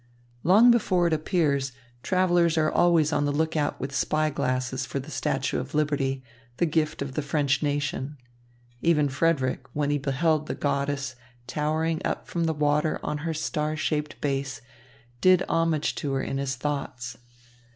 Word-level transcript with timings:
Long 0.41 0.71
before 0.71 1.05
it 1.05 1.13
appears, 1.13 1.73
travellers 2.01 2.57
are 2.57 2.71
always 2.71 3.13
on 3.13 3.25
the 3.25 3.31
lookout 3.31 3.79
with 3.79 3.93
spy 3.93 4.31
glasses 4.31 4.83
for 4.83 4.99
the 4.99 5.11
Statue 5.11 5.59
of 5.59 5.75
Liberty, 5.75 6.23
the 6.57 6.65
gift 6.65 7.03
of 7.03 7.13
the 7.13 7.21
French 7.21 7.61
nation. 7.61 8.17
Even 8.81 9.07
Frederick, 9.07 9.63
when 9.73 9.91
he 9.91 9.99
beheld 9.99 10.47
the 10.47 10.55
goddess 10.55 11.13
towering 11.45 12.01
up 12.03 12.27
from 12.27 12.45
the 12.45 12.55
water 12.55 12.99
on 13.03 13.19
her 13.19 13.33
star 13.35 13.75
shaped 13.77 14.19
base, 14.21 14.59
did 15.21 15.43
homage 15.47 15.93
to 15.93 16.13
her 16.13 16.23
in 16.23 16.39
his 16.39 16.55
thoughts. 16.55 17.19